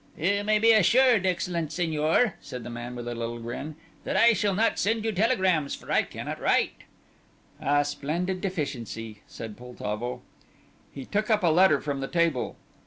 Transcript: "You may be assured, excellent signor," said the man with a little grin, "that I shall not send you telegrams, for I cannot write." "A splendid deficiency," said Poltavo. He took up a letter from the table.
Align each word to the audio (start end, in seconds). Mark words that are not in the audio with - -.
"You 0.17 0.43
may 0.43 0.57
be 0.57 0.71
assured, 0.71 1.27
excellent 1.27 1.71
signor," 1.71 2.33
said 2.41 2.63
the 2.63 2.71
man 2.71 2.95
with 2.95 3.07
a 3.07 3.13
little 3.13 3.37
grin, 3.37 3.75
"that 4.03 4.17
I 4.17 4.33
shall 4.33 4.55
not 4.55 4.79
send 4.79 5.05
you 5.05 5.11
telegrams, 5.11 5.75
for 5.75 5.91
I 5.91 6.01
cannot 6.01 6.41
write." 6.41 6.85
"A 7.59 7.85
splendid 7.85 8.41
deficiency," 8.41 9.21
said 9.27 9.55
Poltavo. 9.57 10.23
He 10.91 11.05
took 11.05 11.29
up 11.29 11.43
a 11.43 11.49
letter 11.49 11.79
from 11.79 11.99
the 11.99 12.07
table. 12.07 12.55